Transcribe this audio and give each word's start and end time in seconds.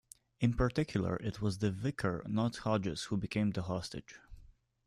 In 0.39 0.55
particular, 0.55 1.17
it 1.17 1.41
was 1.43 1.59
The 1.59 1.69
Vicar, 1.69 2.23
not 2.25 2.57
Hodges, 2.57 3.03
who 3.03 3.17
became 3.17 3.51
the 3.51 3.61
hostage. 3.61 4.17